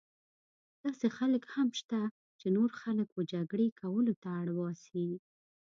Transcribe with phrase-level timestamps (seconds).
[0.83, 1.99] داسې خلک هم شته
[2.39, 5.07] چې نور خلک وه جګړې کولو ته اړ باسي.